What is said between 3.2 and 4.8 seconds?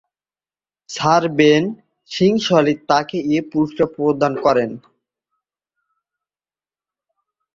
এ পুরস্কার প্রদান করেন।